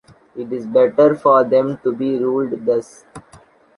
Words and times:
It 0.35 0.51
is 0.51 0.65
better 0.65 1.13
for 1.13 1.43
them 1.43 1.77
to 1.83 1.91
be 1.93 2.17
ruled 2.17 2.65
thus. 2.65 3.05